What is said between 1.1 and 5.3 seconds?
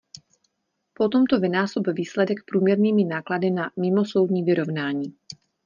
to vynásob výsledek průměrnými náklady na mimosoudní vyrovnání.